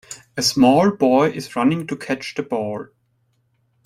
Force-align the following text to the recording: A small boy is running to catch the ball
A 0.35 0.41
small 0.41 0.89
boy 0.89 1.29
is 1.29 1.55
running 1.55 1.85
to 1.85 1.95
catch 1.95 2.33
the 2.33 2.41
ball 2.41 2.87